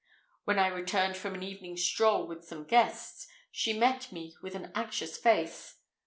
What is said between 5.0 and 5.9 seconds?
face.